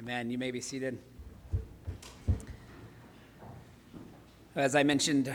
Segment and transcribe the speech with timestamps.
[0.00, 0.30] Amen.
[0.30, 0.96] You may be seated.
[4.56, 5.30] As I mentioned,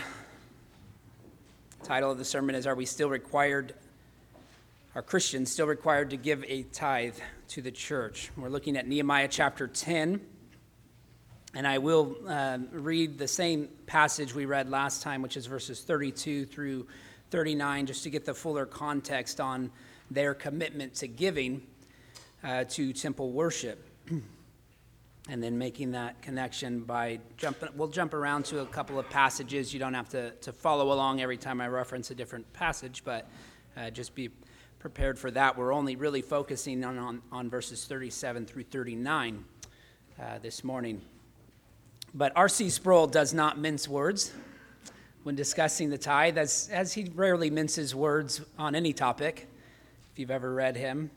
[1.83, 3.75] title of the sermon is Are We Still Required,
[4.95, 7.13] are Christians still required to give a tithe
[7.49, 8.31] to the church?
[8.35, 10.19] We're looking at Nehemiah chapter 10,
[11.53, 15.81] and I will uh, read the same passage we read last time, which is verses
[15.81, 16.87] 32 through
[17.29, 19.69] 39, just to get the fuller context on
[20.09, 21.61] their commitment to giving
[22.43, 23.87] uh, to temple worship.
[25.27, 29.73] and then making that connection by jumping, we'll jump around to a couple of passages.
[29.73, 33.27] You don't have to, to follow along every time I reference a different passage, but
[33.75, 34.29] uh, just be
[34.77, 35.57] prepared for that.
[35.57, 39.43] We're only really focusing on, on, on verses 37 through 39
[40.21, 41.01] uh, this morning.
[42.13, 42.69] But R.C.
[42.69, 44.31] Sproul does not mince words
[45.23, 49.47] when discussing the tithe, as, as he rarely minces words on any topic.
[50.13, 51.09] If you've ever read him,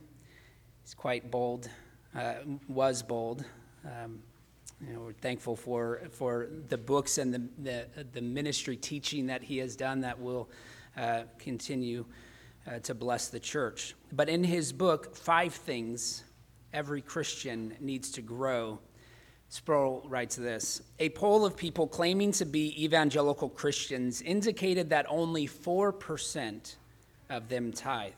[0.83, 1.69] he's quite bold,
[2.17, 2.36] uh,
[2.69, 3.45] was bold.
[3.84, 4.21] Um,
[4.87, 9.43] you know, we're thankful for, for the books and the, the, the ministry teaching that
[9.43, 10.48] he has done that will
[10.97, 12.05] uh, continue
[12.67, 13.95] uh, to bless the church.
[14.12, 16.25] But in his book, Five Things
[16.73, 18.79] Every Christian Needs to Grow,
[19.48, 25.48] Sproul writes this A poll of people claiming to be evangelical Christians indicated that only
[25.48, 26.77] 4%
[27.31, 28.13] of them tithe.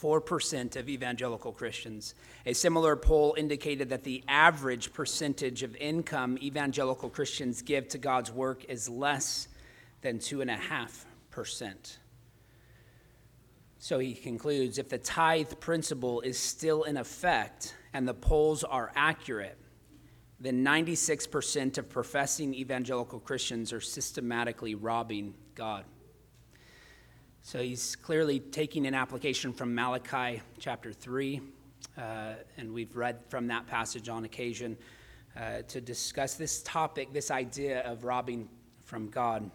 [0.00, 2.14] 4% of evangelical Christians.
[2.44, 8.30] A similar poll indicated that the average percentage of income evangelical Christians give to God's
[8.30, 9.48] work is less
[10.02, 11.96] than 2.5%.
[13.78, 18.92] So he concludes if the tithe principle is still in effect and the polls are
[18.96, 19.58] accurate,
[20.40, 25.84] then 96% of professing evangelical Christians are systematically robbing God.
[27.46, 31.40] So he's clearly taking an application from Malachi chapter 3,
[31.96, 34.76] uh, and we've read from that passage on occasion
[35.36, 38.48] uh, to discuss this topic, this idea of robbing
[38.84, 39.48] from God.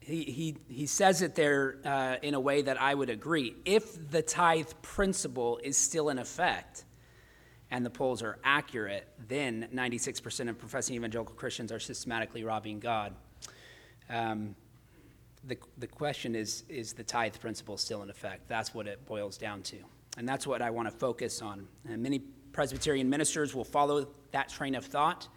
[0.00, 3.54] He, he, he says it there uh, in a way that I would agree.
[3.64, 6.86] If the tithe principle is still in effect
[7.70, 13.14] and the polls are accurate, then 96% of professing evangelical Christians are systematically robbing God.
[14.10, 14.56] Um,
[15.48, 18.48] the, the question is is the tithe principle still in effect?
[18.48, 19.76] That's what it boils down to.
[20.16, 21.66] And that's what I want to focus on.
[21.88, 22.20] And many
[22.52, 25.28] Presbyterian ministers will follow that train of thought.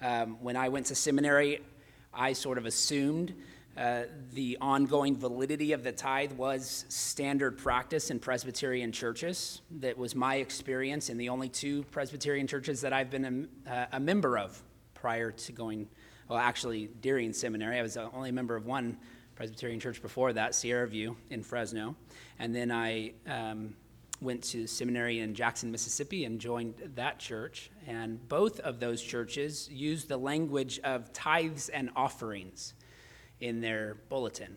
[0.00, 1.60] Um, when I went to seminary,
[2.12, 3.34] I sort of assumed
[3.76, 9.62] uh, the ongoing validity of the tithe was standard practice in Presbyterian churches.
[9.70, 13.86] That was my experience in the only two Presbyterian churches that I've been a, uh,
[13.92, 14.62] a member of
[14.94, 15.88] prior to going,
[16.28, 17.78] well, actually during seminary.
[17.78, 18.96] I was only a member of one
[19.34, 21.96] Presbyterian church before that, Sierra View in Fresno.
[22.38, 23.74] And then I um,
[24.20, 27.70] went to seminary in Jackson, Mississippi, and joined that church.
[27.86, 32.74] And both of those churches used the language of tithes and offerings
[33.40, 34.56] in their bulletin.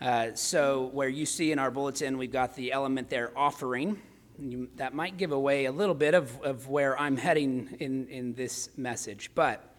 [0.00, 4.00] Uh, so, where you see in our bulletin, we've got the element there, offering.
[4.38, 8.34] You, that might give away a little bit of, of where I'm heading in, in
[8.34, 9.30] this message.
[9.34, 9.71] But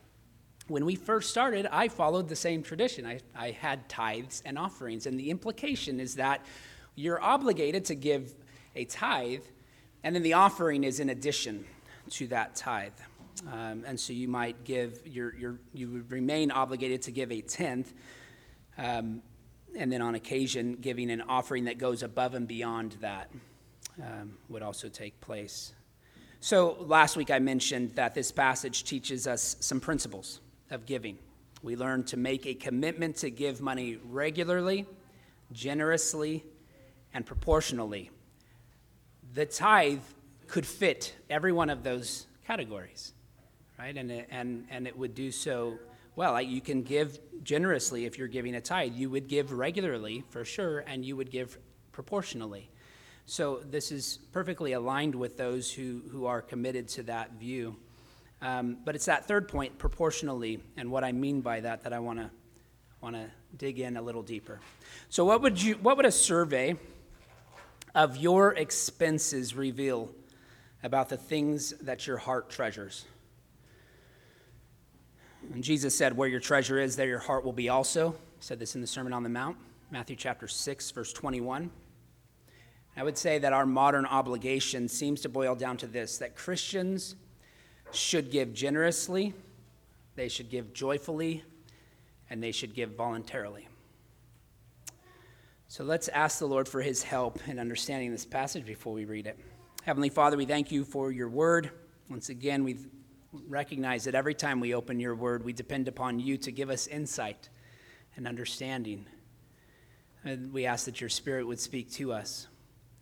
[0.68, 3.06] when we first started, I followed the same tradition.
[3.06, 5.06] I, I had tithes and offerings.
[5.06, 6.46] And the implication is that
[6.96, 8.34] you're obligated to give
[8.76, 9.44] a tithe,
[10.04, 11.66] and then the offering is in addition
[12.12, 12.92] to that tithe.
[13.52, 17.42] Um, and so you might give, your, your, you would remain obligated to give a
[17.42, 17.94] tenth,
[18.78, 19.22] um,
[19.76, 23.32] and then on occasion, giving an offering that goes above and beyond that
[24.02, 25.74] um, would also take place.
[26.40, 30.42] So last week I mentioned that this passage teaches us some principles
[30.74, 31.18] of giving.
[31.62, 34.86] We learn to make a commitment to give money regularly,
[35.52, 36.44] generously,
[37.14, 38.12] and proportionally.
[39.34, 40.02] The tithe
[40.48, 43.14] could fit every one of those categories,
[43.80, 43.96] right?
[43.96, 45.80] And and, and it would do so
[46.16, 46.42] well.
[46.42, 48.94] You can give generously if you're giving a tithe.
[48.94, 51.58] You would give regularly, for sure, and you would give
[51.92, 52.70] proportionally.
[53.26, 57.78] So this is perfectly aligned with those who, who are committed to that view.
[58.44, 62.00] Um, but it's that third point, proportionally, and what I mean by that that I
[62.00, 62.30] want to
[63.00, 64.60] want to dig in a little deeper.
[65.08, 66.76] So, what would you, what would a survey
[67.96, 70.10] of your expenses reveal
[70.84, 73.06] about the things that your heart treasures?
[75.54, 78.60] And Jesus said, "Where your treasure is, there your heart will be also." He said
[78.60, 79.56] this in the Sermon on the Mount,
[79.90, 81.72] Matthew chapter six, verse twenty-one.
[82.98, 87.16] I would say that our modern obligation seems to boil down to this: that Christians
[87.94, 89.34] should give generously,
[90.16, 91.44] they should give joyfully,
[92.30, 93.68] and they should give voluntarily.
[95.68, 99.26] So let's ask the Lord for his help in understanding this passage before we read
[99.26, 99.40] it.
[99.84, 101.72] Heavenly Father, we thank you for your word.
[102.10, 102.78] Once again, we
[103.48, 106.88] recognize that every time we open your word, we depend upon you to give us
[106.88, 107.50] insight
[108.16, 109.06] and understanding.
[110.24, 112.48] And we ask that your spirit would speak to us,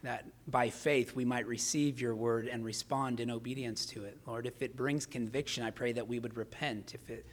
[0.03, 4.17] that by faith we might receive your word and respond in obedience to it.
[4.25, 6.95] Lord, if it brings conviction, I pray that we would repent.
[6.95, 7.25] If it,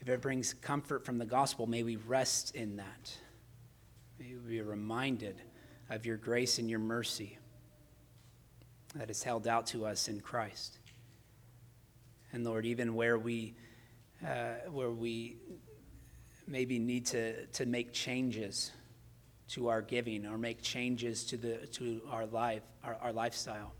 [0.00, 3.16] if it brings comfort from the gospel, may we rest in that.
[4.18, 5.40] May we be reminded
[5.88, 7.38] of your grace and your mercy
[8.94, 10.78] that is held out to us in Christ.
[12.32, 13.54] And Lord, even where we,
[14.26, 15.36] uh, where we
[16.46, 18.72] maybe need to, to make changes
[19.50, 23.72] to our giving or make changes to, the, to our, life, our, our lifestyle,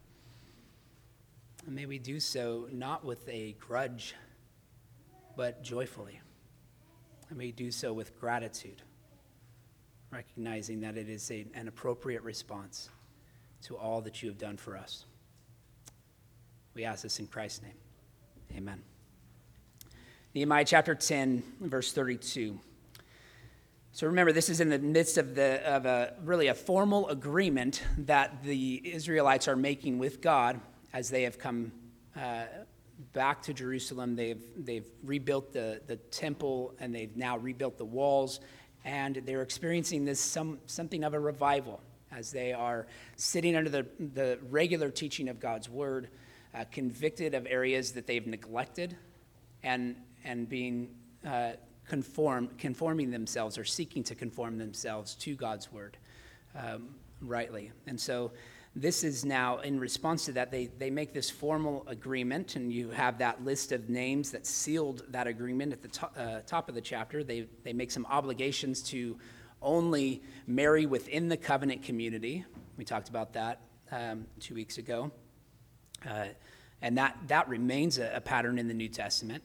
[1.67, 4.15] and may we do so not with a grudge,
[5.37, 6.21] but joyfully.
[7.29, 8.83] And may we do so with gratitude,
[10.11, 12.89] recognizing that it is a, an appropriate response
[13.63, 15.05] to all that you have done for us.
[16.75, 17.75] We ask this in Christ's name.
[18.57, 18.83] Amen.
[20.35, 22.59] Nehemiah chapter 10, verse 32.
[23.93, 27.83] So remember, this is in the midst of, the, of a really a formal agreement
[27.99, 30.61] that the Israelites are making with God
[30.93, 31.73] as they have come
[32.17, 32.45] uh,
[33.13, 34.15] back to Jerusalem.
[34.15, 38.39] They've, they've rebuilt the, the temple and they've now rebuilt the walls,
[38.85, 41.81] and they're experiencing this some, something of a revival
[42.13, 42.87] as they are
[43.17, 46.11] sitting under the, the regular teaching of God's word,
[46.55, 48.97] uh, convicted of areas that they've neglected,
[49.65, 50.91] and, and being
[51.27, 51.53] uh,
[51.91, 55.97] conform, conforming themselves or seeking to conform themselves to God's word
[56.55, 57.73] um, rightly.
[57.89, 58.31] And so
[58.77, 62.91] this is now, in response to that, they, they make this formal agreement, and you
[62.91, 66.77] have that list of names that sealed that agreement at the to, uh, top of
[66.77, 67.25] the chapter.
[67.25, 69.19] They, they make some obligations to
[69.61, 72.45] only marry within the covenant community.
[72.77, 75.11] We talked about that um, two weeks ago.
[76.09, 76.27] Uh,
[76.83, 79.43] and that, that remains a, a pattern in the New Testament.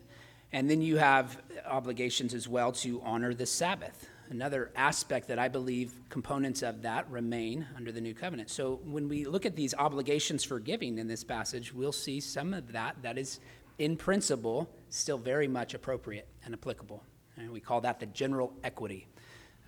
[0.52, 4.10] And then you have obligations as well to honor the Sabbath.
[4.30, 8.50] Another aspect that I believe components of that remain under the new covenant.
[8.50, 12.54] So when we look at these obligations for giving in this passage, we'll see some
[12.54, 13.40] of that that is,
[13.78, 17.04] in principle, still very much appropriate and applicable.
[17.38, 19.08] And we call that the general equity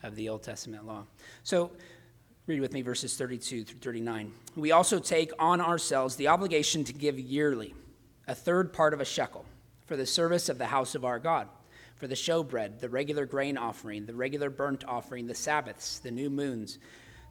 [0.03, 1.03] of the Old Testament law.
[1.43, 1.71] So
[2.47, 4.31] Read with me verses 32 through 39.
[4.55, 7.75] We also take on ourselves the obligation to give yearly
[8.25, 9.43] a third part of a shekel
[9.87, 11.47] for the service of the house of our God,
[11.95, 16.29] for the showbread, the regular grain offering, the regular burnt offering, the Sabbaths, the new
[16.29, 16.77] moons,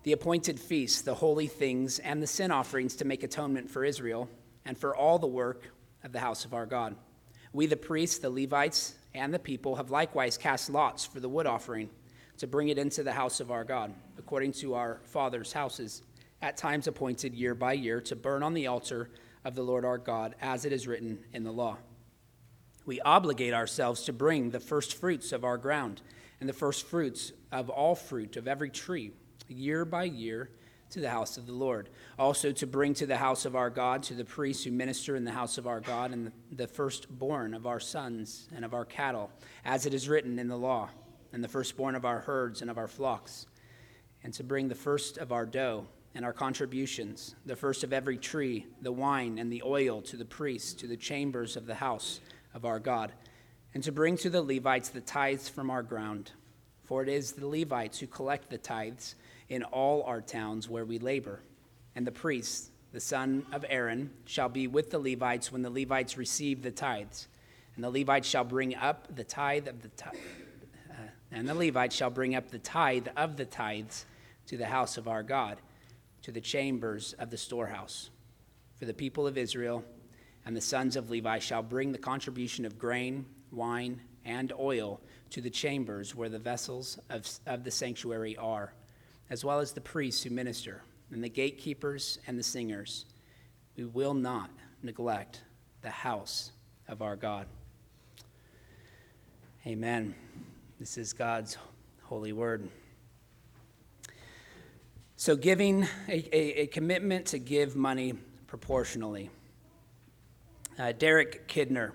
[0.02, 4.28] the appointed feasts, the holy things, and the sin offerings to make atonement for Israel,
[4.64, 5.70] and for all the work
[6.02, 6.96] of the house of our God.
[7.52, 11.46] We, the priests, the Levites, and the people, have likewise cast lots for the wood
[11.46, 11.90] offering
[12.38, 16.02] to bring it into the house of our God, according to our fathers' houses,
[16.42, 19.10] at times appointed year by year, to burn on the altar
[19.44, 21.78] of the Lord our God, as it is written in the law.
[22.86, 26.02] We obligate ourselves to bring the first fruits of our ground
[26.40, 29.10] and the first fruits of all fruit of every tree,
[29.48, 30.50] year by year,
[30.90, 31.90] to the house of the Lord.
[32.16, 35.24] Also, to bring to the house of our God, to the priests who minister in
[35.24, 39.30] the house of our God, and the, firstborn of our sons and of our cattle,
[39.64, 40.88] as it is written in the law
[41.32, 43.46] and the firstborn of our herds and of our flocks,
[44.22, 48.16] and to bring the first of our dough and our contributions, the first of every
[48.16, 52.20] tree, the wine and the oil to the priests, to the chambers of the house
[52.56, 53.12] of our God,
[53.74, 56.32] and to bring to the Levites the tithes from our ground.
[56.84, 59.14] For it is the Levites who collect the tithes
[59.48, 61.40] in all our towns where we labor.
[61.94, 66.16] And the priest, the son of Aaron, shall be with the Levites when the Levites
[66.16, 67.28] receive the tithes.
[67.74, 70.14] And the Levites shall bring up the tithe of the tithe
[70.90, 70.94] uh,
[71.30, 74.06] and the Levites shall bring up the tithe of the tithes
[74.46, 75.58] to the house of our God,
[76.22, 78.08] to the chambers of the storehouse.
[78.78, 79.84] For the people of Israel
[80.46, 85.00] and the sons of Levi shall bring the contribution of grain, wine, and oil
[85.30, 88.72] to the chambers where the vessels of, of the sanctuary are,
[89.28, 93.06] as well as the priests who minister, and the gatekeepers and the singers.
[93.76, 94.50] We will not
[94.82, 95.42] neglect
[95.82, 96.52] the house
[96.86, 97.48] of our God.
[99.66, 100.14] Amen.
[100.78, 101.58] This is God's
[102.04, 102.68] holy word.
[105.16, 108.14] So, giving a, a, a commitment to give money
[108.46, 109.30] proportionally.
[110.78, 111.92] Uh, Derek Kidner,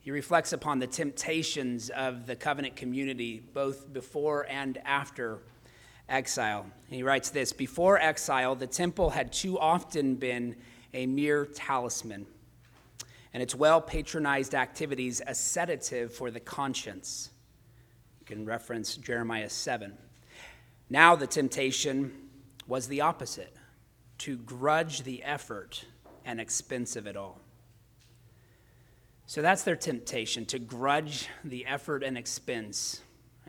[0.00, 5.40] he reflects upon the temptations of the covenant community both before and after
[6.08, 6.66] exile.
[6.88, 10.54] he writes this Before exile, the temple had too often been
[10.94, 12.26] a mere talisman,
[13.34, 17.30] and its well patronized activities a sedative for the conscience
[18.20, 19.98] You can reference Jeremiah 7.
[20.88, 22.12] Now the temptation
[22.68, 23.56] was the opposite
[24.18, 25.84] to grudge the effort
[26.24, 27.40] and expense of it all.
[29.26, 33.00] So that's their temptation to grudge the effort and expense,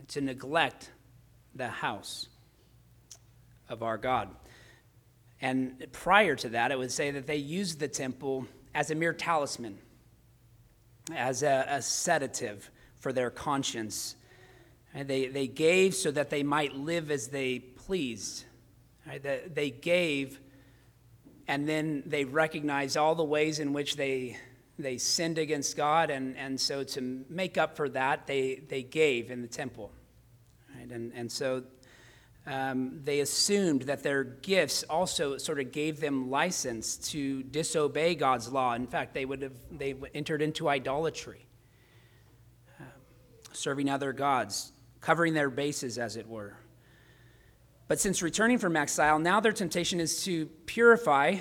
[0.09, 0.91] to neglect
[1.53, 2.27] the house
[3.69, 4.29] of our God.
[5.39, 9.13] And prior to that, it would say that they used the temple as a mere
[9.13, 9.77] talisman,
[11.15, 12.69] as a, a sedative
[12.99, 14.15] for their conscience.
[14.95, 18.45] And they, they gave so that they might live as they pleased.
[19.07, 19.53] Right?
[19.53, 20.39] They gave,
[21.47, 24.37] and then they recognized all the ways in which they,
[24.79, 26.09] they sinned against God.
[26.09, 29.91] And, and so to make up for that, they, they gave in the temple.
[30.75, 30.91] Right?
[30.91, 31.63] And, and so
[32.47, 38.49] um, they assumed that their gifts also sort of gave them license to disobey God's
[38.49, 38.73] law.
[38.73, 41.45] In fact, they would have they entered into idolatry,
[42.79, 42.83] uh,
[43.51, 46.55] serving other gods, covering their bases, as it were.
[47.89, 51.37] But since returning from exile, now their temptation is to purify,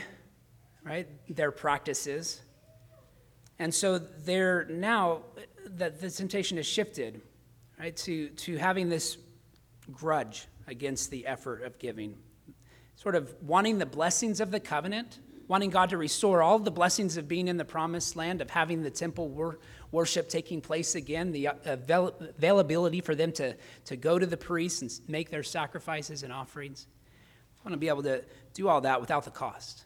[0.83, 2.40] right, their practices.
[3.58, 5.22] And so they're now
[5.64, 7.20] that the temptation has shifted,
[7.78, 9.16] right, to, to having this
[9.92, 12.16] grudge against the effort of giving.
[12.96, 17.16] Sort of wanting the blessings of the covenant, wanting God to restore all the blessings
[17.16, 19.58] of being in the promised land, of having the temple wor-
[19.90, 24.36] worship taking place again, the uh, avail- availability for them to, to go to the
[24.36, 26.86] priests and make their sacrifices and offerings.
[27.58, 28.22] I want to be able to
[28.54, 29.86] do all that without the cost.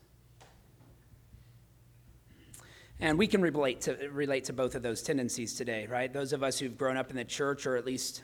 [3.00, 6.12] And we can relate to, relate to both of those tendencies today, right?
[6.12, 8.22] Those of us who've grown up in the church, or at least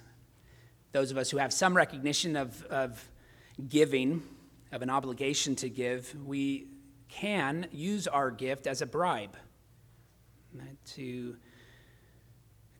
[0.92, 3.08] those of us who have some recognition of, of
[3.68, 4.22] giving,
[4.72, 6.68] of an obligation to give, we
[7.08, 9.36] can use our gift as a bribe
[10.52, 11.36] right, to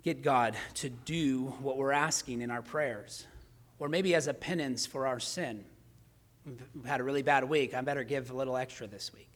[0.02, 3.26] get God to do what we're asking in our prayers,
[3.78, 5.64] or maybe as a penance for our sin.
[6.44, 7.74] We've had a really bad week.
[7.74, 9.28] I better give a little extra this week.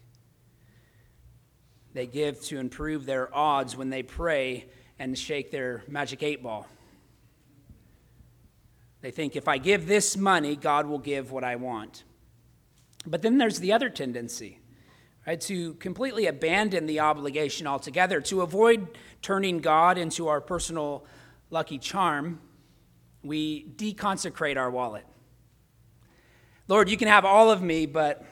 [1.93, 4.67] They give to improve their odds when they pray
[4.99, 6.67] and shake their magic eight ball.
[9.01, 12.05] They think if I give this money, God will give what I want.
[13.07, 14.61] But then there's the other tendency,
[15.27, 21.07] right, to completely abandon the obligation altogether, to avoid turning God into our personal
[21.49, 22.41] lucky charm.
[23.23, 25.07] We deconsecrate our wallet.
[26.69, 28.25] Lord, you can have all of me, but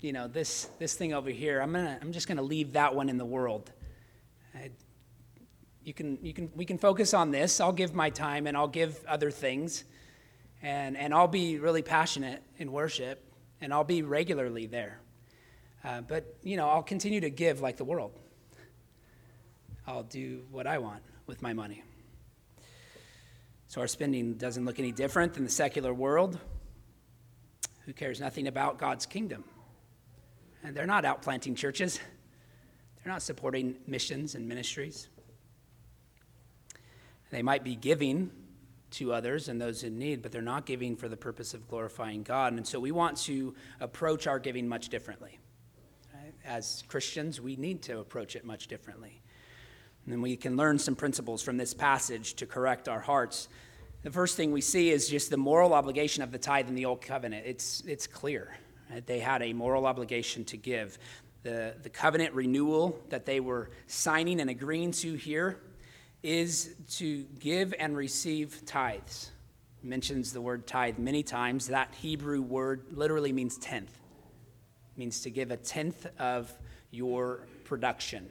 [0.00, 3.08] you know this this thing over here, I'm gonna I'm just gonna leave that one
[3.08, 3.72] in the world.
[4.54, 4.70] I,
[5.82, 7.60] you can you can we can focus on this.
[7.60, 9.84] I'll give my time and I'll give other things
[10.62, 13.22] and, and I'll be really passionate in worship,
[13.60, 15.00] and I'll be regularly there.
[15.84, 18.18] Uh, but, you know, I'll continue to give like the world.
[19.86, 21.84] I'll do what I want with my money.
[23.68, 26.38] So our spending doesn't look any different than the secular world
[27.84, 29.44] who cares nothing about God's kingdom.
[30.66, 32.00] And they're not out planting churches,
[32.96, 35.08] they're not supporting missions and ministries.
[37.30, 38.32] They might be giving
[38.92, 42.24] to others and those in need, but they're not giving for the purpose of glorifying
[42.24, 42.52] God.
[42.54, 45.38] And so we want to approach our giving much differently.
[46.44, 49.22] As Christians, we need to approach it much differently.
[50.04, 53.48] And then we can learn some principles from this passage to correct our hearts.
[54.02, 56.86] The first thing we see is just the moral obligation of the tithe in the
[56.86, 57.46] Old Covenant.
[57.46, 58.56] It's, it's clear.
[58.90, 59.06] Right?
[59.06, 60.98] They had a moral obligation to give.
[61.42, 65.60] The, the covenant renewal that they were signing and agreeing to here
[66.22, 69.30] is to give and receive tithes.
[69.82, 71.68] mentions the word tithe many times.
[71.68, 73.90] That Hebrew word literally means tenth.
[73.90, 76.52] It means to give a tenth of
[76.90, 78.28] your production,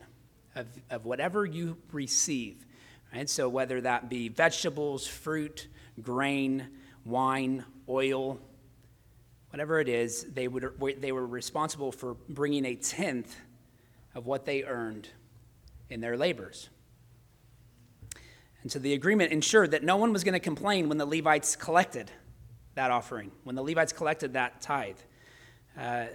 [0.56, 2.66] of, of whatever you receive.
[3.14, 3.30] Right?
[3.30, 5.68] So whether that be vegetables, fruit,
[6.02, 6.68] grain,
[7.06, 8.40] wine, oil,
[9.56, 10.70] whatever it is, they, would,
[11.00, 13.38] they were responsible for bringing a tenth
[14.14, 15.08] of what they earned
[15.90, 16.68] in their labors.
[18.62, 21.56] And so the agreement ensured that no one was going to complain when the Levites
[21.56, 22.12] collected
[22.74, 24.98] that offering, when the Levites collected that tithe.
[25.80, 26.08] Uh,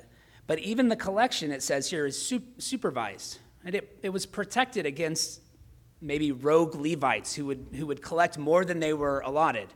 [0.46, 3.38] but even the collection, it says here, is supervised.
[3.64, 5.40] And it, it was protected against
[6.02, 9.68] maybe rogue Levites who would, who would collect more than they were allotted,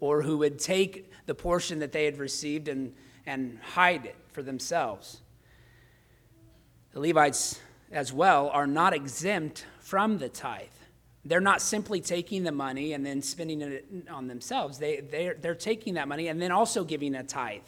[0.00, 2.92] or who would take the portion that they had received and,
[3.26, 5.20] and hide it for themselves.
[6.92, 7.60] The Levites,
[7.90, 10.66] as well, are not exempt from the tithe.
[11.24, 14.78] They're not simply taking the money and then spending it on themselves.
[14.78, 17.60] They, they're, they're taking that money and then also giving a tithe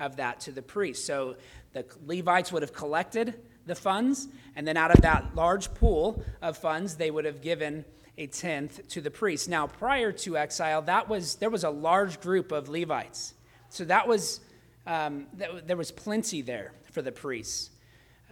[0.00, 1.06] of that to the priest.
[1.06, 1.36] So
[1.72, 3.34] the Levites would have collected
[3.66, 7.84] the funds, and then out of that large pool of funds, they would have given
[8.16, 9.48] a tenth to the priest.
[9.48, 13.34] Now, prior to exile, that was, there was a large group of Levites.
[13.68, 14.40] So that was,
[14.88, 15.26] um,
[15.66, 17.70] there was plenty there for the priests.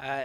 [0.01, 0.25] Uh,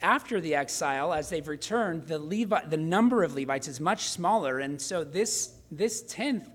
[0.00, 4.60] after the exile, as they've returned, the, Levi- the number of Levites is much smaller,
[4.60, 6.48] and so this, this tenth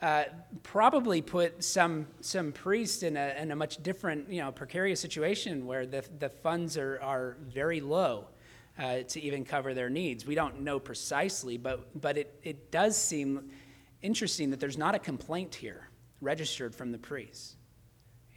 [0.00, 0.24] uh,
[0.62, 5.66] probably put some, some priests in a, in a much different, you know, precarious situation
[5.66, 8.28] where the, the funds are, are very low
[8.78, 10.24] uh, to even cover their needs.
[10.24, 13.50] We don't know precisely, but, but it, it does seem
[14.00, 15.88] interesting that there's not a complaint here
[16.20, 17.56] registered from the priests.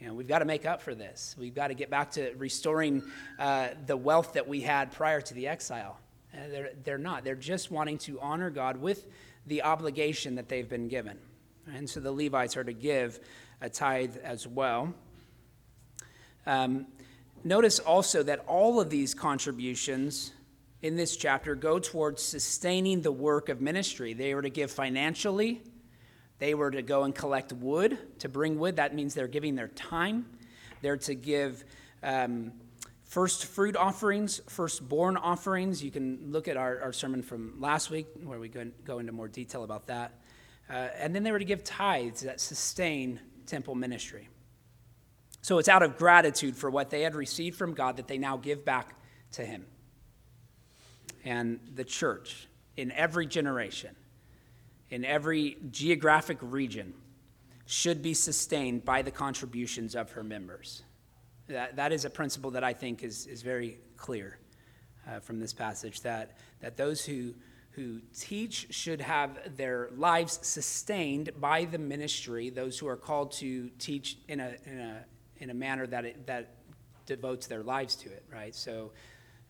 [0.02, 1.36] You know, we've got to make up for this.
[1.38, 3.04] We've got to get back to restoring
[3.38, 5.96] uh, the wealth that we had prior to the exile.
[6.34, 7.22] Uh, they're, they're not.
[7.22, 9.06] They're just wanting to honor God with
[9.46, 11.18] the obligation that they've been given.
[11.72, 13.20] And so the Levites are to give
[13.60, 14.92] a tithe as well.
[16.46, 16.88] Um,
[17.44, 20.32] notice also that all of these contributions
[20.82, 24.14] in this chapter go towards sustaining the work of ministry.
[24.14, 25.62] They were to give financially,
[26.42, 28.74] they were to go and collect wood, to bring wood.
[28.74, 30.26] That means they're giving their time.
[30.80, 31.64] They're to give
[32.02, 32.50] um,
[33.04, 35.84] first fruit offerings, firstborn offerings.
[35.84, 39.12] You can look at our, our sermon from last week where we go, go into
[39.12, 40.18] more detail about that.
[40.68, 44.28] Uh, and then they were to give tithes that sustain temple ministry.
[45.42, 48.36] So it's out of gratitude for what they had received from God that they now
[48.36, 48.96] give back
[49.34, 49.64] to Him.
[51.24, 53.94] And the church, in every generation,
[54.92, 56.92] in every geographic region
[57.64, 60.82] should be sustained by the contributions of her members.
[61.48, 64.38] That, that is a principle that I think is, is very clear
[65.08, 67.32] uh, from this passage that, that those who,
[67.70, 73.70] who teach should have their lives sustained by the ministry, those who are called to
[73.78, 75.04] teach in a, in a,
[75.38, 76.56] in a manner that, it, that
[77.06, 78.54] devotes their lives to it, right?
[78.54, 78.92] So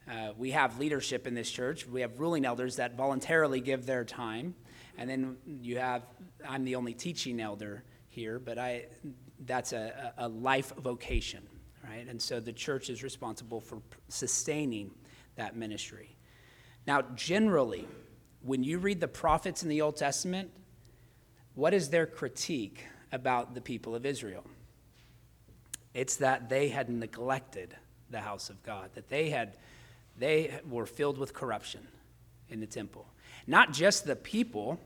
[0.08, 4.04] uh, we have leadership in this church, we have ruling elders that voluntarily give their
[4.04, 4.54] time.
[4.98, 6.02] And then you have,
[6.46, 8.86] I'm the only teaching elder here, but I,
[9.46, 11.42] that's a, a life vocation,
[11.88, 12.06] right?
[12.08, 14.90] And so the church is responsible for sustaining
[15.36, 16.16] that ministry.
[16.86, 17.86] Now, generally,
[18.42, 20.50] when you read the prophets in the Old Testament,
[21.54, 24.44] what is their critique about the people of Israel?
[25.94, 27.76] It's that they had neglected
[28.10, 29.56] the house of God, that they had
[30.18, 31.86] they were filled with corruption
[32.48, 33.06] in the temple.
[33.46, 34.78] Not just the people,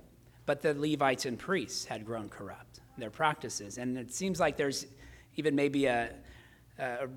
[0.47, 3.79] but the Levites and priests had grown corrupt, their practices.
[3.79, 4.87] And it seems like there's
[5.37, 6.11] even maybe a,
[6.79, 7.09] a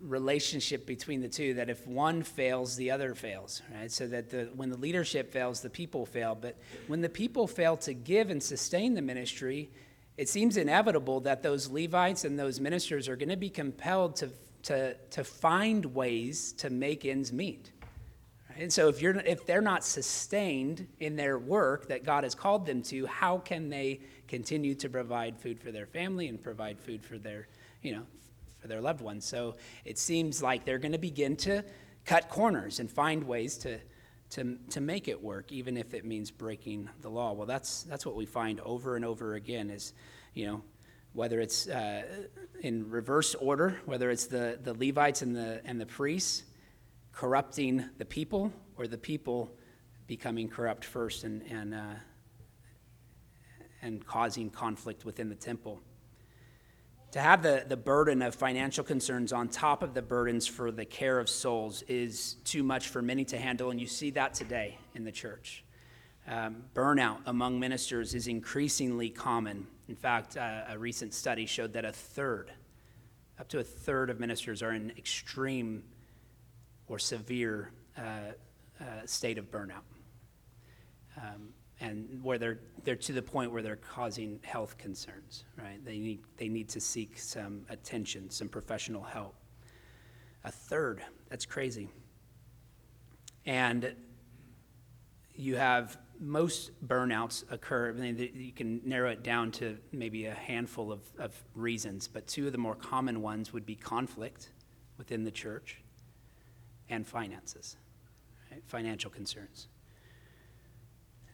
[0.00, 3.90] relationship between the two that if one fails, the other fails, right?
[3.90, 6.34] So that the, when the leadership fails, the people fail.
[6.34, 9.70] But when the people fail to give and sustain the ministry,
[10.16, 14.30] it seems inevitable that those Levites and those ministers are going to be compelled to,
[14.64, 17.72] to, to find ways to make ends meet.
[18.58, 22.66] And so if, you're, if they're not sustained in their work that God has called
[22.66, 27.04] them to, how can they continue to provide food for their family and provide food
[27.04, 27.48] for their,
[27.82, 28.02] you know,
[28.58, 29.24] for their loved ones?
[29.24, 31.64] So it seems like they're going to begin to
[32.04, 33.78] cut corners and find ways to,
[34.30, 37.32] to, to make it work, even if it means breaking the law.
[37.32, 39.92] Well, that's, that's what we find over and over again is,
[40.34, 40.62] you know,
[41.12, 42.02] whether it's uh,
[42.60, 46.42] in reverse order, whether it's the, the Levites and the, and the priests,
[47.16, 49.50] corrupting the people or the people
[50.06, 51.94] becoming corrupt first and, and, uh,
[53.80, 55.80] and causing conflict within the temple.
[57.12, 60.84] To have the, the burden of financial concerns on top of the burdens for the
[60.84, 64.78] care of souls is too much for many to handle, and you see that today
[64.94, 65.64] in the church.
[66.28, 69.66] Um, burnout among ministers is increasingly common.
[69.88, 72.52] In fact, uh, a recent study showed that a third,
[73.40, 75.82] up to a third of ministers are in extreme
[76.88, 78.00] or severe uh,
[78.80, 79.84] uh, state of burnout.
[81.16, 81.48] Um,
[81.80, 85.84] and where they're, they're to the point where they're causing health concerns, right?
[85.84, 89.34] They need, they need to seek some attention, some professional help.
[90.44, 91.88] A third, that's crazy.
[93.44, 93.94] And
[95.34, 100.34] you have most burnouts occur, I mean, you can narrow it down to maybe a
[100.34, 104.50] handful of, of reasons, but two of the more common ones would be conflict
[104.96, 105.82] within the church
[106.88, 107.76] and finances,
[108.50, 108.62] right?
[108.66, 109.68] financial concerns.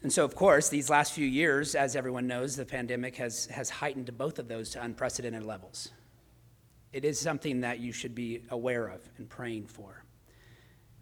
[0.03, 3.71] And so, of course, these last few years, as everyone knows, the pandemic has, has
[3.71, 5.91] heightened both of those to unprecedented levels.
[6.93, 10.05] It is something that you should be aware of and praying for.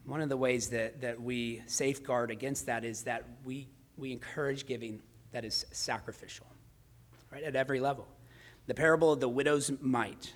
[0.04, 4.66] One of the ways that, that we safeguard against that is that we, we encourage
[4.66, 5.00] giving
[5.32, 6.46] that is sacrificial,
[7.32, 8.06] right, at every level.
[8.66, 10.34] The parable of the widow's mite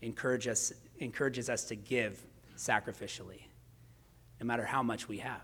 [0.00, 2.24] encourage us, encourages us to give
[2.56, 3.47] sacrificially
[4.40, 5.42] no matter how much we have.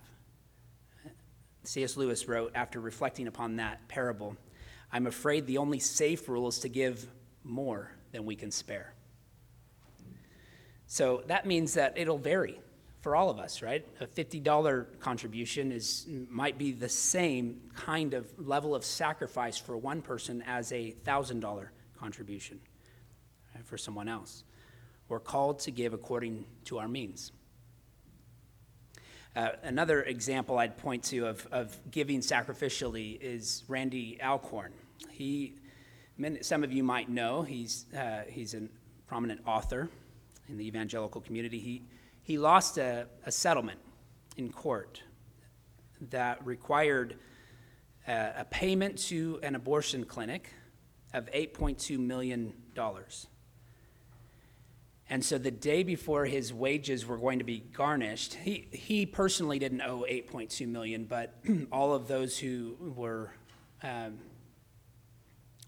[1.65, 1.97] C.S.
[1.97, 4.37] Lewis wrote after reflecting upon that parable
[4.95, 7.05] I'm afraid the only safe rule is to give
[7.43, 8.95] more than we can spare.
[10.87, 12.61] So that means that it'll vary
[13.01, 13.85] for all of us, right?
[14.01, 20.01] A $50 contribution is might be the same kind of level of sacrifice for one
[20.01, 21.67] person as a $1,000
[21.99, 22.61] contribution
[23.53, 24.45] right, for someone else.
[25.09, 27.33] We're called to give according to our means.
[29.37, 34.73] Uh, another example I'd point to of, of giving sacrificially is Randy Alcorn.
[35.11, 35.55] He,
[36.41, 38.69] some of you might know, he's, uh, he's a
[39.09, 39.89] prominent author
[40.49, 41.59] in the evangelical community.
[41.59, 41.83] He,
[42.23, 43.81] he lost a, a settlement
[44.37, 45.03] in court
[46.11, 47.17] that required
[48.07, 50.51] a, a payment to an abortion clinic
[51.13, 52.53] of $8.2 million.
[55.11, 59.59] And so the day before his wages were going to be garnished, he, he personally
[59.59, 61.35] didn't owe 8.2 million, but
[61.73, 63.33] all of those who were
[63.83, 64.19] um,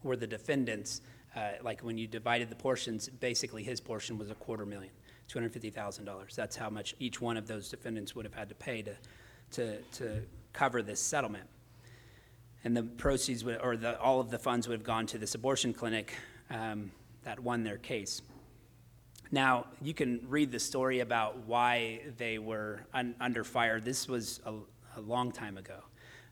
[0.03, 1.03] were the defendants.
[1.35, 4.92] Uh, like when you divided the portions, basically his portion was a quarter million,
[5.29, 6.35] $250,000.
[6.35, 8.96] That's how much each one of those defendants would have had to pay to,
[9.53, 10.22] to, to
[10.55, 11.44] cover this settlement.
[12.64, 15.35] And the proceeds, would, or the, all of the funds would have gone to this
[15.35, 16.14] abortion clinic
[16.49, 16.90] um,
[17.25, 18.22] that won their case.
[19.31, 23.81] Now, you can read the story about why they were un- under fire.
[23.81, 24.55] This was a,
[24.97, 25.79] a long time ago.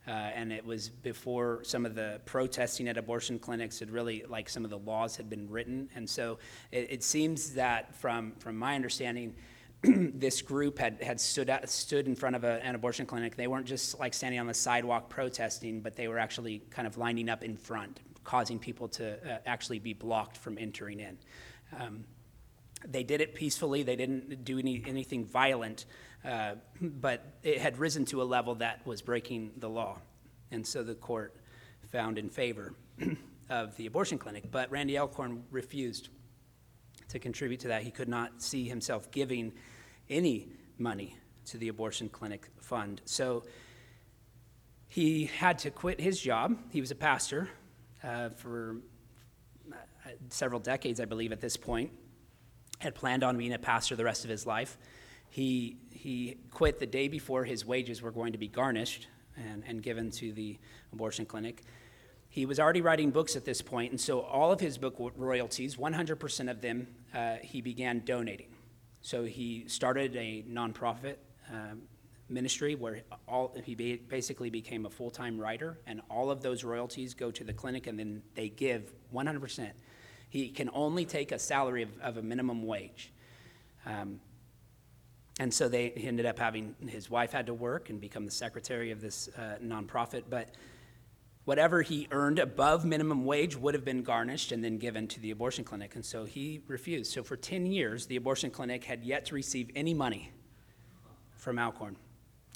[0.07, 4.51] Uh, and it was before some of the protesting at abortion clinics had really, like
[4.51, 5.89] some of the laws had been written.
[5.95, 6.39] And so
[6.71, 9.35] it, it seems that, from, from my understanding,
[9.83, 13.35] this group had, had stood, stood in front of a, an abortion clinic.
[13.35, 16.99] They weren't just like standing on the sidewalk protesting, but they were actually kind of
[16.99, 21.17] lining up in front, causing people to uh, actually be blocked from entering in.
[21.79, 22.05] Um,
[22.87, 23.83] they did it peacefully.
[23.83, 25.87] They didn't do any, anything violent,
[26.25, 29.99] uh, but it had risen to a level that was breaking the law.
[30.51, 31.37] And so the court
[31.90, 32.75] found in favor
[33.51, 34.51] of the abortion clinic.
[34.51, 36.09] But Randy Alcorn refused
[37.09, 37.83] to contribute to that.
[37.83, 39.53] He could not see himself giving
[40.09, 41.16] any money
[41.47, 43.01] to the abortion clinic fund.
[43.05, 43.44] So
[44.88, 46.57] he had to quit his job.
[46.70, 47.49] He was a pastor
[48.03, 48.77] uh, for
[49.70, 49.77] uh,
[50.29, 51.90] several decades, I believe, at this point
[52.79, 54.77] had planned on being a pastor the rest of his life.
[55.31, 59.83] He, he quit the day before his wages were going to be garnished and, and
[59.83, 60.59] given to the
[60.93, 61.63] abortion clinic.
[62.29, 65.77] He was already writing books at this point, and so all of his book royalties,
[65.77, 68.49] 100% of them, uh, he began donating.
[69.03, 71.17] So he started a nonprofit
[71.53, 71.83] um,
[72.29, 73.75] ministry where all, he
[74.09, 77.87] basically became a full time writer, and all of those royalties go to the clinic,
[77.87, 79.71] and then they give 100%
[80.35, 83.12] he can only take a salary of, of a minimum wage.
[83.87, 84.18] Um,
[85.38, 88.90] and so they ended up having his wife had to work and become the secretary
[88.90, 90.25] of this uh, nonprofit.
[90.29, 90.49] But
[91.44, 95.31] whatever he earned above minimum wage would have been garnished and then given to the
[95.31, 95.94] abortion clinic.
[95.94, 97.12] And so he refused.
[97.12, 100.33] So for 10 years, the abortion clinic had yet to receive any money
[101.37, 101.94] from Alcorn.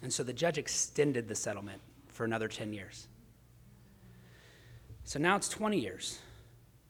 [0.03, 3.07] And so the judge extended the settlement for another 10 years.
[5.05, 6.19] So now it's 20 years.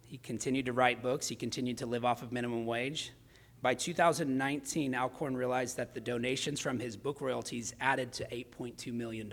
[0.09, 3.12] He continued to write books, he continued to live off of minimum wage.
[3.61, 9.31] By 2019, Alcorn realized that the donations from his book royalties added to $8.2 million.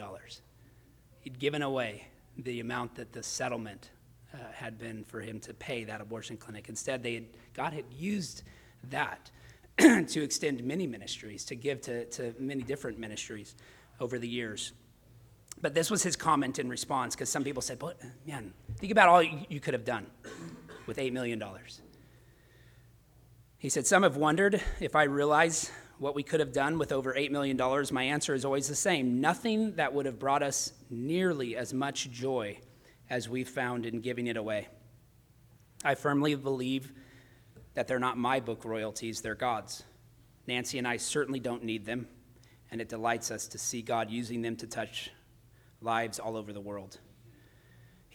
[1.21, 2.07] He'd given away
[2.38, 3.91] the amount that the settlement
[4.33, 6.67] uh, had been for him to pay that abortion clinic.
[6.67, 8.43] Instead, they had, God had used
[8.89, 9.31] that
[9.77, 13.55] to extend many ministries, to give to, to many different ministries
[14.01, 14.73] over the years.
[15.61, 19.07] But this was his comment in response, because some people said, but man, think about
[19.07, 20.07] all you, you could have done
[20.87, 21.43] with $8 million.
[23.57, 27.13] He said, Some have wondered if I realize what we could have done with over
[27.13, 27.57] $8 million.
[27.91, 32.11] My answer is always the same nothing that would have brought us nearly as much
[32.11, 32.59] joy
[33.09, 34.67] as we found in giving it away.
[35.83, 36.91] I firmly believe
[37.75, 39.83] that they're not my book royalties, they're God's.
[40.47, 42.07] Nancy and I certainly don't need them,
[42.71, 45.11] and it delights us to see God using them to touch
[45.81, 46.99] lives all over the world.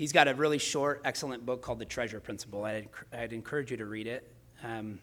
[0.00, 2.64] He's got a really short, excellent book called The Treasure Principle.
[2.64, 4.34] I'd, I'd encourage you to read it.
[4.64, 4.98] Um,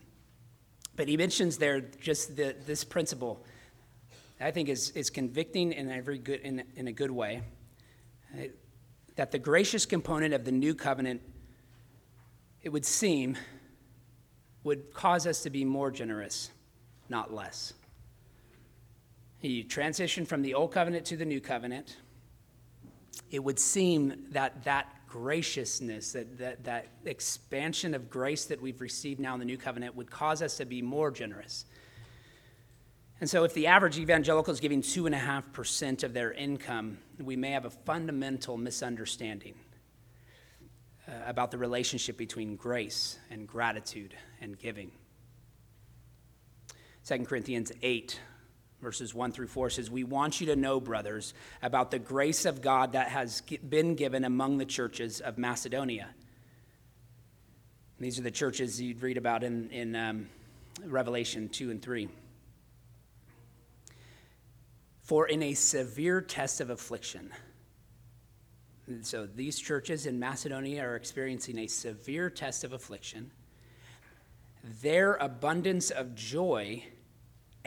[0.95, 3.45] but he mentions there just the, this principle
[4.41, 7.43] I think is, is convicting in, every good, in, in a good way.
[8.33, 8.45] Uh,
[9.17, 11.21] that the gracious component of the new covenant,
[12.63, 13.37] it would seem,
[14.63, 16.49] would cause us to be more generous,
[17.07, 17.73] not less.
[19.37, 21.97] He transitioned from the old covenant to the new covenant
[23.31, 29.19] it would seem that that graciousness, that, that, that expansion of grace that we've received
[29.19, 31.65] now in the new covenant would cause us to be more generous.
[33.19, 37.65] And so, if the average evangelical is giving 2.5% of their income, we may have
[37.65, 39.55] a fundamental misunderstanding
[41.07, 44.91] uh, about the relationship between grace and gratitude and giving.
[47.07, 48.19] 2 Corinthians 8,
[48.81, 52.61] verses 1 through 4 says, We want you to know, brothers, about the grace of
[52.61, 56.09] God that has been given among the churches of Macedonia.
[57.99, 60.27] These are the churches you'd read about in, in um,
[60.85, 62.07] Revelation 2 and 3.
[65.01, 67.31] For in a severe test of affliction,
[69.01, 73.31] so these churches in Macedonia are experiencing a severe test of affliction.
[74.81, 76.83] Their abundance of joy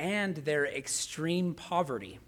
[0.00, 2.18] and their extreme poverty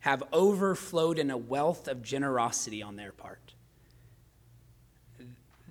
[0.00, 3.54] have overflowed in a wealth of generosity on their part.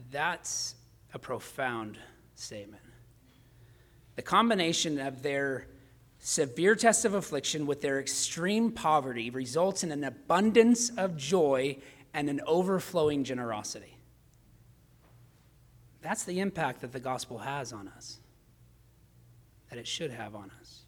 [0.10, 0.74] That's
[1.14, 2.00] a profound
[2.34, 2.82] statement.
[4.16, 5.68] The combination of their
[6.18, 11.78] severe test of affliction with their extreme poverty results in an abundance of joy
[12.16, 13.96] and an overflowing generosity.
[16.02, 18.18] That's the impact that the gospel has on us
[19.70, 20.82] that it should have on us.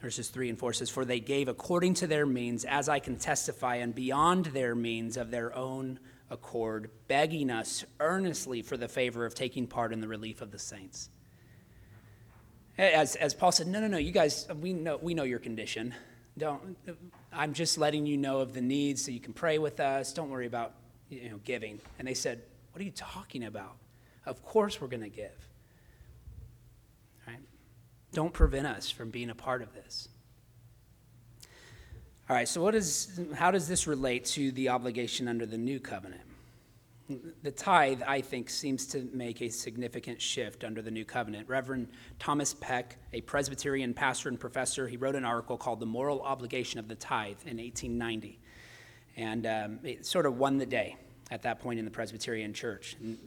[0.00, 3.16] Verses 3 and 4 says, For they gave according to their means, as I can
[3.16, 9.24] testify, and beyond their means of their own accord, begging us earnestly for the favor
[9.24, 11.08] of taking part in the relief of the saints.
[12.76, 15.94] As, as Paul said, No, no, no, you guys, we know, we know your condition.
[16.36, 16.76] Don't,
[17.32, 20.12] I'm just letting you know of the needs so you can pray with us.
[20.12, 20.74] Don't worry about
[21.08, 21.80] you know, giving.
[21.98, 23.76] And they said, What are you talking about?
[24.26, 25.48] Of course we're going to give.
[28.14, 30.08] Don't prevent us from being a part of this.
[32.30, 35.78] All right, so what is, how does this relate to the obligation under the new
[35.78, 36.22] covenant?
[37.42, 41.48] The tithe, I think, seems to make a significant shift under the new covenant.
[41.50, 46.22] Reverend Thomas Peck, a Presbyterian pastor and professor, he wrote an article called The Moral
[46.22, 48.40] Obligation of the Tithe in 1890.
[49.18, 50.96] And um, it sort of won the day
[51.30, 52.96] at that point in the Presbyterian church.
[53.02, 53.18] And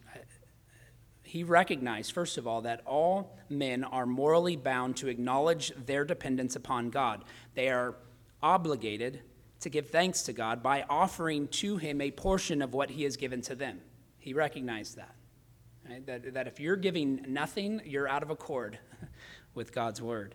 [1.27, 6.55] he recognized, first of all, that all men are morally bound to acknowledge their dependence
[6.55, 7.25] upon God.
[7.53, 7.95] They are
[8.41, 9.19] obligated
[9.59, 13.17] to give thanks to God by offering to him a portion of what he has
[13.17, 13.81] given to them.
[14.19, 15.15] He recognized that.
[15.89, 16.05] Right?
[16.05, 18.79] That, that if you're giving nothing, you're out of accord
[19.53, 20.33] with God's word.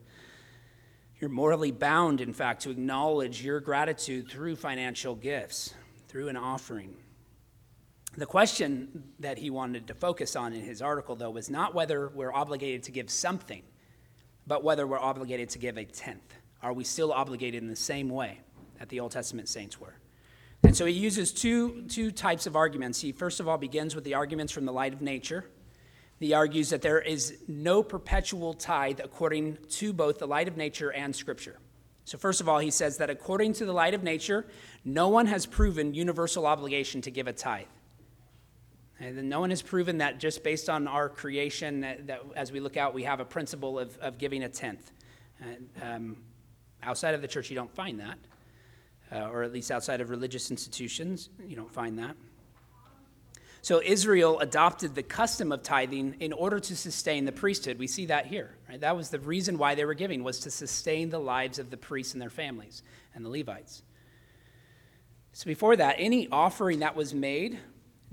[1.20, 5.72] You're morally bound, in fact, to acknowledge your gratitude through financial gifts,
[6.08, 6.96] through an offering.
[8.14, 12.08] The question that he wanted to focus on in his article, though, was not whether
[12.08, 13.62] we're obligated to give something,
[14.46, 16.34] but whether we're obligated to give a tenth.
[16.62, 18.40] Are we still obligated in the same way
[18.78, 19.94] that the Old Testament saints were?
[20.62, 23.00] And so he uses two, two types of arguments.
[23.00, 25.46] He first of all begins with the arguments from the light of nature.
[26.20, 30.92] He argues that there is no perpetual tithe according to both the light of nature
[30.92, 31.58] and Scripture.
[32.04, 34.46] So, first of all, he says that according to the light of nature,
[34.84, 37.66] no one has proven universal obligation to give a tithe.
[39.02, 42.60] And no one has proven that just based on our creation, that, that as we
[42.60, 44.92] look out, we have a principle of, of giving a tenth.
[45.40, 46.16] And, um,
[46.84, 48.18] outside of the church, you don't find that,
[49.10, 52.14] uh, or at least outside of religious institutions, you don't find that.
[53.60, 57.80] So Israel adopted the custom of tithing in order to sustain the priesthood.
[57.80, 58.56] We see that here.
[58.68, 58.80] Right?
[58.80, 61.76] That was the reason why they were giving was to sustain the lives of the
[61.76, 62.84] priests and their families
[63.14, 63.82] and the Levites.
[65.32, 67.58] So before that, any offering that was made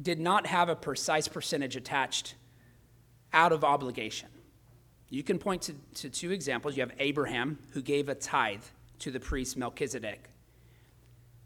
[0.01, 2.35] did not have a precise percentage attached
[3.33, 4.29] out of obligation.
[5.09, 6.77] You can point to, to two examples.
[6.77, 8.63] You have Abraham, who gave a tithe
[8.99, 10.29] to the priest Melchizedek.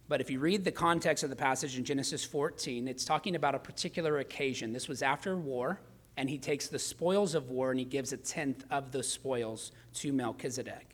[0.08, 3.56] But if you read the context of the passage in Genesis 14, it's talking about
[3.56, 4.74] a particular occasion.
[4.74, 5.80] This was after war,
[6.18, 9.72] and he takes the spoils of war and he gives a tenth of the spoils
[9.96, 10.93] to Melchizedek.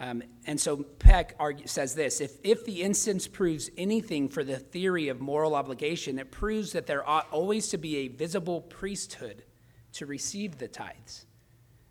[0.00, 4.56] Um, and so Peck argues, says this if, if the instance proves anything for the
[4.56, 9.44] theory of moral obligation, it proves that there ought always to be a visible priesthood
[9.92, 11.26] to receive the tithes.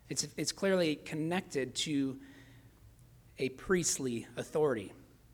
[0.09, 2.19] It's, it's clearly connected to
[3.37, 4.91] a priestly authority.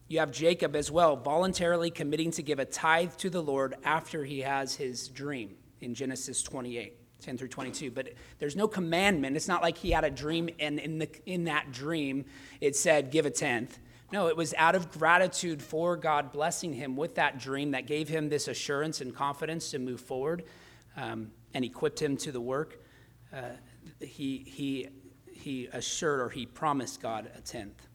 [0.10, 4.26] You have Jacob as well, voluntarily committing to give a tithe to the Lord after
[4.26, 7.05] he has his dream in Genesis 28.
[7.26, 7.92] 10 through 22.
[7.92, 9.36] But there's no commandment.
[9.36, 12.26] It's not like he had a dream, and in, the, in that dream
[12.62, 13.80] it said, give a tenth.
[14.12, 18.08] No, it was out of gratitude for God blessing him with that dream that gave
[18.08, 20.44] him this assurance and confidence to move forward
[20.96, 22.84] um, and equipped him to the work.
[23.34, 23.50] Uh,
[24.00, 24.90] he, he,
[25.32, 27.88] he assured or he promised God a tenth.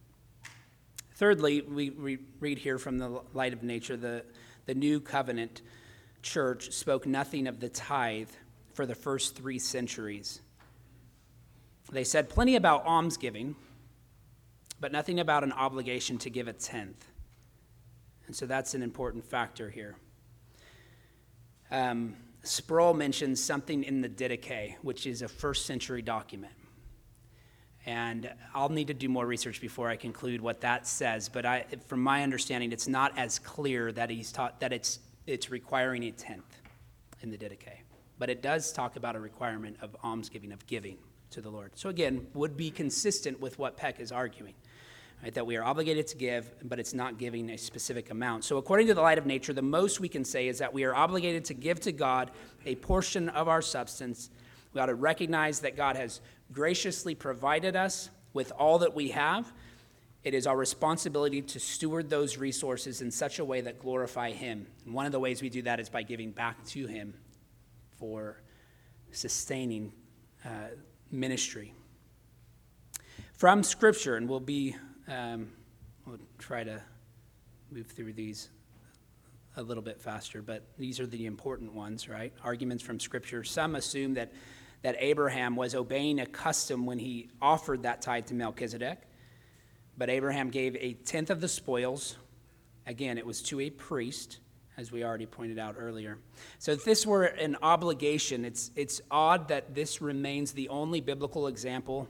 [1.15, 4.25] Thirdly, we, we read here from the light of nature the,
[4.67, 5.63] the new covenant
[6.23, 8.31] church spoke nothing of the tithe
[8.81, 10.41] for the first three centuries.
[11.93, 13.55] They said plenty about almsgiving,
[14.81, 17.05] but nothing about an obligation to give a tenth.
[18.27, 19.97] And so that's an important factor here.
[21.71, 26.55] Um, Sproul mentions something in the Didache, which is a first century document.
[27.85, 31.29] And I'll need to do more research before I conclude what that says.
[31.29, 35.51] But I, from my understanding, it's not as clear that he's taught that it's, it's
[35.51, 36.57] requiring a tenth
[37.21, 37.80] in the Didache.
[38.21, 40.99] But it does talk about a requirement of almsgiving, of giving
[41.31, 41.73] to the Lord.
[41.75, 44.55] So again, would be consistent with what Peck is arguing.
[45.23, 48.45] Right, that we are obligated to give, but it's not giving a specific amount.
[48.45, 50.85] So, according to the light of nature, the most we can say is that we
[50.85, 52.31] are obligated to give to God
[52.65, 54.31] a portion of our substance.
[54.73, 59.53] We ought to recognize that God has graciously provided us with all that we have.
[60.25, 64.69] It is our responsibility to steward those resources in such a way that glorify Him.
[64.87, 67.13] And one of the ways we do that is by giving back to Him
[68.01, 68.41] for
[69.13, 69.93] sustaining
[70.45, 70.71] uh,
[71.13, 71.75] ministry.
[73.35, 74.75] From Scripture, and we'll be
[75.07, 75.53] um,
[76.07, 76.83] we'll try to
[77.71, 78.49] move through these
[79.57, 82.33] a little bit faster, but these are the important ones, right?
[82.43, 83.43] Arguments from Scripture.
[83.45, 84.33] Some assume that,
[84.83, 89.03] that Abraham was obeying a custom when he offered that tithe to Melchizedek,
[89.99, 92.17] but Abraham gave a tenth of the spoils.
[92.87, 94.39] Again, it was to a priest,
[94.81, 96.19] as we already pointed out earlier.
[96.59, 101.47] So, if this were an obligation, it's, it's odd that this remains the only biblical
[101.47, 102.09] example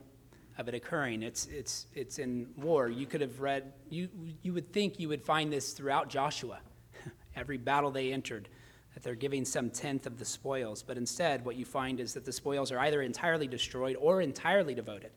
[0.56, 1.22] of it occurring.
[1.22, 2.88] It's, it's, it's in war.
[2.88, 4.08] You could have read, you,
[4.42, 6.60] you would think you would find this throughout Joshua,
[7.36, 8.48] every battle they entered,
[8.94, 10.82] that they're giving some tenth of the spoils.
[10.82, 14.74] But instead, what you find is that the spoils are either entirely destroyed or entirely
[14.74, 15.10] devoted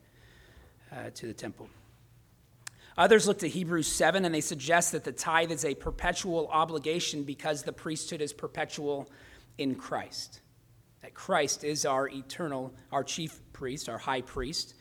[0.91, 1.67] uh, to the temple.
[2.97, 7.23] Others look to Hebrews 7 and they suggest that the tithe is a perpetual obligation
[7.23, 9.09] because the priesthood is perpetual
[9.57, 10.41] in Christ.
[11.01, 14.75] That Christ is our eternal, our chief priest, our high priest,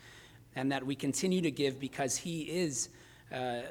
[0.55, 2.91] and that we continue to give because he is
[3.33, 3.63] uh,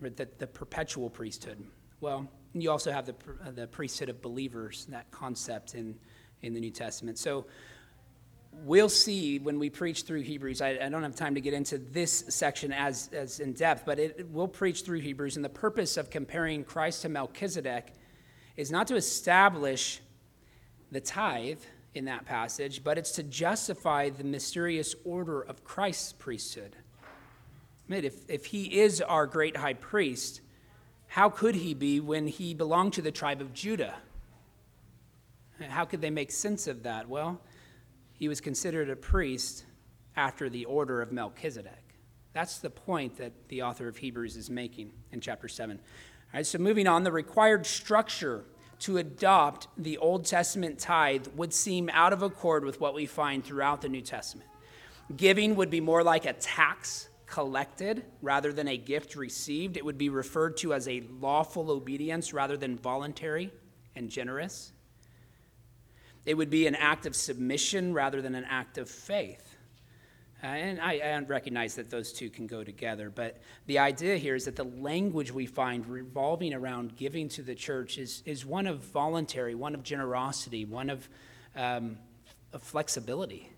[0.00, 1.62] the, the, perpetual priesthood.
[2.00, 3.14] Well, you also have the,
[3.50, 5.96] the priesthood of believers, that concept in,
[6.42, 7.18] in the New Testament.
[7.18, 7.46] So
[8.64, 10.60] we'll see when we preach through Hebrews.
[10.60, 13.98] I, I don't have time to get into this section as, as in depth, but
[13.98, 15.36] it, we'll preach through Hebrews.
[15.36, 17.92] And the purpose of comparing Christ to Melchizedek
[18.56, 20.00] is not to establish
[20.90, 21.60] the tithe
[21.94, 26.76] in that passage, but it's to justify the mysterious order of Christ's priesthood.
[27.88, 30.40] I mean, if, if he is our great high priest,
[31.06, 33.94] how could he be when he belonged to the tribe of Judah?
[35.68, 37.08] How could they make sense of that?
[37.08, 37.40] Well,
[38.18, 39.64] he was considered a priest
[40.16, 41.94] after the order of Melchizedek.
[42.32, 45.78] That's the point that the author of Hebrews is making in chapter 7.
[45.78, 45.82] All
[46.34, 48.44] right, so moving on, the required structure
[48.80, 53.44] to adopt the Old Testament tithe would seem out of accord with what we find
[53.44, 54.48] throughout the New Testament.
[55.16, 59.76] Giving would be more like a tax collected rather than a gift received.
[59.76, 63.52] It would be referred to as a lawful obedience rather than voluntary
[63.94, 64.72] and generous.
[66.28, 69.56] It would be an act of submission rather than an act of faith.
[70.44, 74.34] Uh, and I, I, recognize that those two can go together, but the idea here
[74.34, 78.66] is that the language we find revolving around giving to the church is, is one
[78.66, 81.08] of voluntary, one of generosity, one of,
[81.56, 81.96] um,
[82.52, 83.50] of flexibility,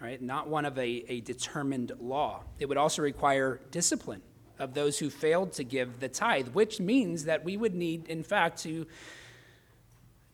[0.00, 0.20] right?
[0.20, 2.42] Not one of a, a determined law.
[2.58, 4.22] It would also require discipline
[4.58, 8.24] of those who failed to give the tithe, which means that we would need, in
[8.24, 8.84] fact, to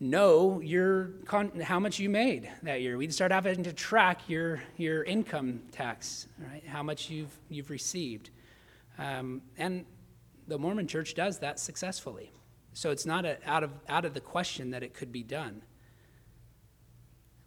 [0.00, 2.96] know your con- how much you made that year.
[2.96, 6.64] We'd start having to track your, your income tax, right?
[6.66, 8.30] How much you've, you've received.
[8.98, 9.84] Um, and
[10.46, 12.32] the Mormon church does that successfully.
[12.74, 15.62] So it's not a, out, of, out of the question that it could be done.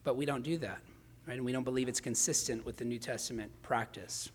[0.04, 0.80] But we don't do that,
[1.28, 1.38] right?
[1.38, 4.30] And we don't believe it's consistent with the New Testament practice.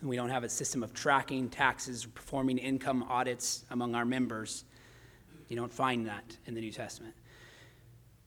[0.00, 4.64] And we don't have a system of tracking taxes, performing income audits among our members
[5.48, 7.14] you don't find that in the New Testament.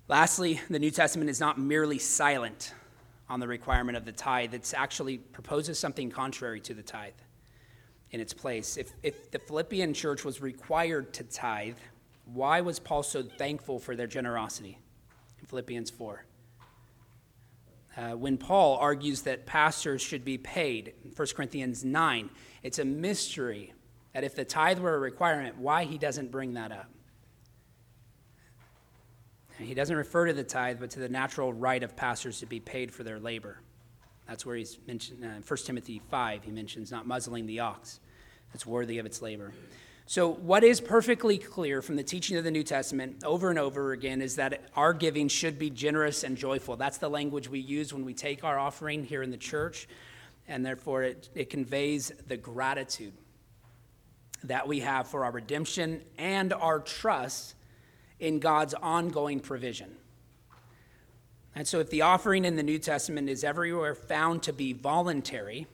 [0.08, 2.74] Lastly, the New Testament is not merely silent
[3.30, 7.14] on the requirement of the tithe, it actually proposes something contrary to the tithe
[8.12, 8.78] in its place.
[8.78, 11.78] If, if the Philippian church was required to tithe,
[12.26, 14.80] why was Paul so thankful for their generosity
[15.40, 16.26] in Philippians 4?
[17.98, 22.30] Uh, when Paul argues that pastors should be paid in 1 Corinthians 9,
[22.64, 23.74] it's a mystery
[24.14, 26.90] that if the tithe were a requirement, why he doesn't bring that up.
[29.58, 32.60] He doesn't refer to the tithe, but to the natural right of pastors to be
[32.60, 33.60] paid for their labor.
[34.28, 38.00] That's where he's mentioned, uh, 1 Timothy 5, he mentions not muzzling the ox.
[38.54, 39.54] That's worthy of its labor.
[40.06, 43.92] So, what is perfectly clear from the teaching of the New Testament over and over
[43.92, 46.78] again is that our giving should be generous and joyful.
[46.78, 49.88] That's the language we use when we take our offering here in the church,
[50.48, 53.14] and therefore it, it conveys the gratitude
[54.46, 57.56] that we have for our redemption and our trust
[58.20, 59.96] in God's ongoing provision.
[61.56, 65.66] And so, if the offering in the New Testament is everywhere found to be voluntary,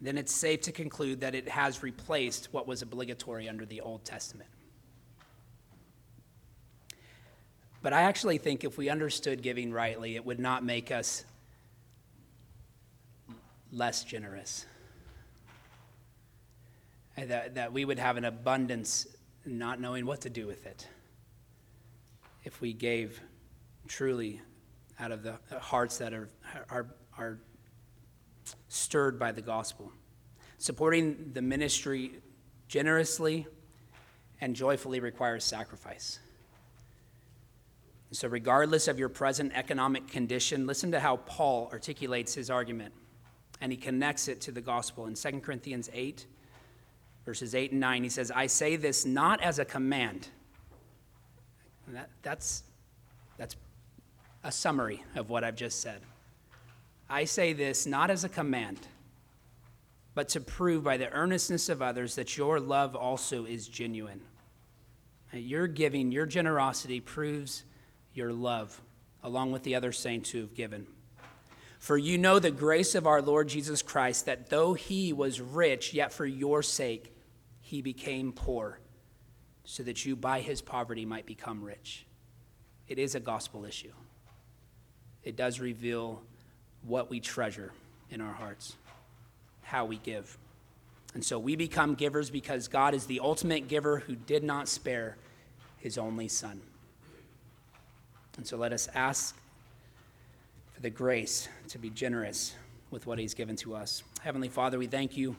[0.00, 4.04] then it's safe to conclude that it has replaced what was obligatory under the Old
[4.04, 4.48] Testament.
[7.82, 11.24] But I actually think if we understood giving rightly, it would not make us
[13.72, 14.66] less generous.
[17.16, 19.06] That, that we would have an abundance
[19.44, 20.86] not knowing what to do with it
[22.46, 23.20] if we gave
[23.88, 24.40] truly
[25.00, 26.28] out of the hearts that are,
[26.70, 26.86] are,
[27.18, 27.38] are
[28.68, 29.90] stirred by the gospel.
[30.56, 32.12] Supporting the ministry
[32.68, 33.48] generously
[34.40, 36.20] and joyfully requires sacrifice.
[38.12, 42.94] So, regardless of your present economic condition, listen to how Paul articulates his argument,
[43.60, 45.06] and he connects it to the gospel.
[45.06, 46.24] In 2 Corinthians 8,
[47.24, 50.28] verses 8 and 9, he says, I say this not as a command.
[51.88, 52.62] That, that's,
[53.36, 53.56] that's
[54.42, 56.00] a summary of what I've just said.
[57.08, 58.78] I say this not as a command,
[60.14, 64.20] but to prove by the earnestness of others that your love also is genuine.
[65.32, 67.64] Uh, your giving, your generosity proves
[68.14, 68.80] your love,
[69.22, 70.86] along with the other saints who have given.
[71.78, 75.94] For you know the grace of our Lord Jesus Christ, that though he was rich,
[75.94, 77.14] yet for your sake
[77.60, 78.80] he became poor,
[79.66, 82.06] so that you by his poverty might become rich.
[82.88, 83.92] It is a gospel issue.
[85.22, 86.22] It does reveal
[86.82, 87.72] what we treasure
[88.10, 88.76] in our hearts,
[89.62, 90.38] how we give.
[91.12, 95.16] And so we become givers because God is the ultimate giver who did not spare
[95.78, 96.60] his only son.
[98.36, 99.36] And so let us ask
[100.72, 102.54] for the grace to be generous
[102.90, 104.02] with what He's given to us.
[104.20, 105.34] Heavenly Father, we thank you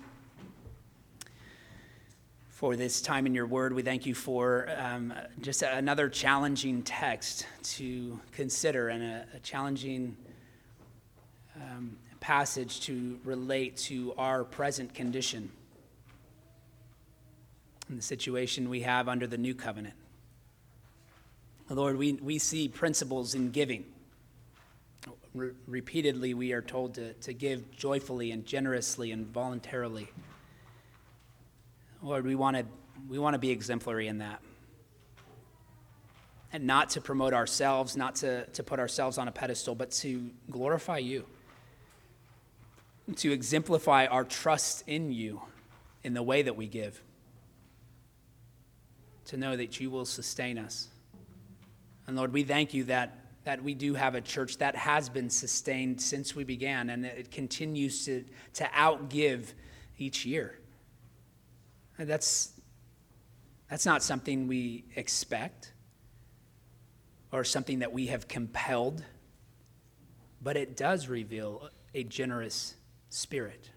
[2.57, 3.71] for this time in your word.
[3.71, 7.45] We thank you for um, just another challenging text
[7.75, 10.17] to consider and a, a challenging
[11.55, 15.51] um, passage to relate to our present condition
[17.89, 19.93] and the situation we have under the new covenant.
[21.69, 23.85] Lord, we, we see principles in giving.
[25.35, 30.07] Re- repeatedly, we are told to, to give joyfully and generously and voluntarily.
[32.01, 32.65] Lord, we want to
[33.07, 34.41] we want to be exemplary in that.
[36.51, 40.29] And not to promote ourselves, not to, to put ourselves on a pedestal, but to
[40.49, 41.25] glorify you.
[43.17, 45.41] To exemplify our trust in you
[46.03, 47.01] in the way that we give.
[49.25, 50.89] To know that you will sustain us
[52.07, 55.29] and Lord, we thank you that, that we do have a church that has been
[55.29, 58.23] sustained since we began and it continues to,
[58.53, 59.53] to outgive
[59.97, 60.57] each year.
[61.97, 62.53] And that's,
[63.69, 65.73] that's not something we expect
[67.31, 69.03] or something that we have compelled,
[70.41, 72.75] but it does reveal a generous
[73.09, 73.71] spirit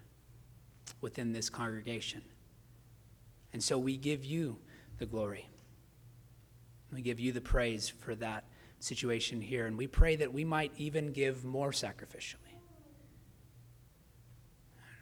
[1.00, 2.22] within this congregation.
[3.52, 4.58] And so we give you
[4.98, 5.48] the glory.
[6.92, 8.44] We give you the praise for that
[8.78, 12.49] situation here, and we pray that we might even give more sacrificially.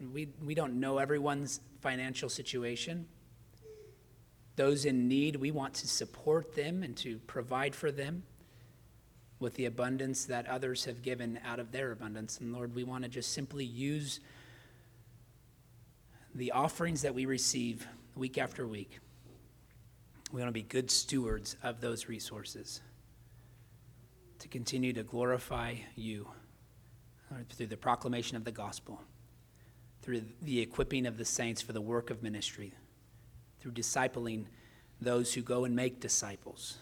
[0.01, 3.07] We, we don't know everyone's financial situation.
[4.57, 8.23] Those in need, we want to support them and to provide for them
[9.41, 12.39] with the abundance that others have given out of their abundance.
[12.41, 14.21] And Lord, we want to just simply use
[16.35, 17.87] the offerings that we receive
[18.17, 18.99] week after week
[20.33, 22.83] we want to be good stewards of those resources
[24.41, 26.29] to continue to glorify you
[27.51, 29.01] through the proclamation of the gospel,
[30.09, 32.73] through the equipping of the saints for the work of ministry,
[33.61, 34.47] through discipling
[35.03, 36.79] those who go and make disciples.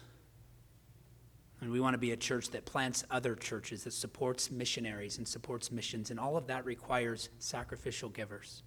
[1.61, 5.27] And we want to be a church that plants other churches, that supports missionaries and
[5.27, 8.63] supports missions, and all of that requires sacrificial givers.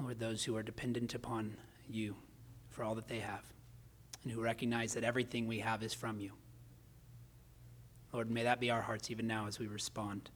[0.00, 2.16] Lord, those who are dependent upon you
[2.70, 3.44] for all that they have
[4.22, 6.32] and who recognize that everything we have is from you.
[8.10, 10.30] Lord, may that be our hearts even now as we respond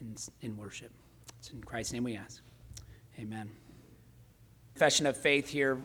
[0.00, 0.92] in, in worship.
[1.40, 2.42] It's in Christ's name we ask.
[3.18, 3.50] Amen.
[4.74, 5.78] Confession of faith here.